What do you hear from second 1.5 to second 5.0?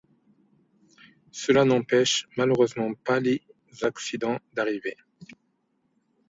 n'empêche malheureusement pas les accidents d'arriver.